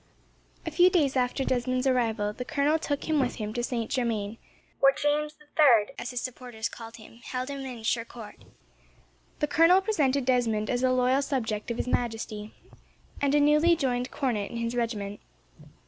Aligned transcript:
A 0.65 0.71
few 0.71 0.89
days 0.89 1.15
after 1.15 1.43
Desmond's 1.45 1.85
arrival, 1.85 2.33
the 2.33 2.43
colonel 2.43 2.79
took 2.79 3.03
him 3.07 3.19
with 3.19 3.35
him 3.35 3.53
to 3.53 3.61
Saint 3.63 3.91
Germain, 3.91 4.39
where 4.79 4.95
James 4.95 5.35
the 5.35 5.45
3rd, 5.55 5.91
as 5.99 6.09
his 6.09 6.19
supporters 6.19 6.69
called 6.69 6.95
him, 6.97 7.19
held 7.23 7.51
a 7.51 7.55
miniature 7.55 8.03
court. 8.03 8.43
The 9.41 9.47
colonel 9.47 9.79
presented 9.79 10.25
Desmond 10.25 10.71
as 10.71 10.81
a 10.81 10.91
loyal 10.91 11.21
subject 11.21 11.69
of 11.69 11.77
His 11.77 11.87
Majesty, 11.87 12.51
and 13.21 13.35
a 13.35 13.39
newly 13.39 13.75
joined 13.75 14.09
cornet 14.09 14.49
in 14.49 14.57
his 14.57 14.73
regiment. 14.75 15.19